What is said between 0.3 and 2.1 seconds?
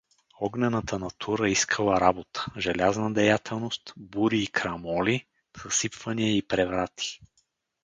Огнената натура искала